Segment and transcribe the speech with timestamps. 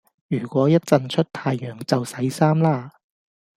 [0.29, 2.91] 如果一陣出太陽就洗衫啦